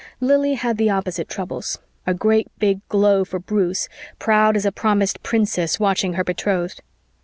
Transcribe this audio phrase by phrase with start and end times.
[0.19, 4.71] Lili had the opposite of troubles, a great big glow for Bruce, proud as a
[4.71, 6.81] promised princess watching her betrothed.